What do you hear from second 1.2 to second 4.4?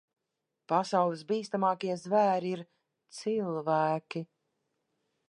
bīstamākie zvēri ir cilvēki.